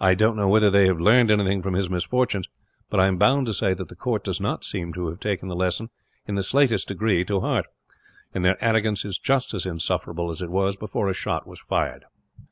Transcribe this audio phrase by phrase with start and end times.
[0.00, 2.48] I don't know whether they have learned anything from his misfortunes,
[2.88, 5.46] but I am bound to say that the court does not seem to have taken
[5.46, 5.88] the lesson,
[6.26, 7.66] in the slightest degree, to heart;
[8.34, 12.06] and their arrogance is just as insufferable as it was before a shot was fired."